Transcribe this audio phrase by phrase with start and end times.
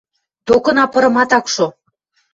[0.47, 1.67] Токына пырымат ак шо.